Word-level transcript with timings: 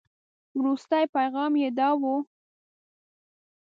وروستي 0.57 1.03
پيغام 1.15 1.53
یې 1.63 1.69
داو. 1.77 2.13